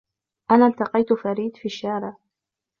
أنا 0.51 0.67
التقيت 0.67 1.13
فريد 1.13 1.57
فى 1.57 1.65
الشارع. 1.65 2.17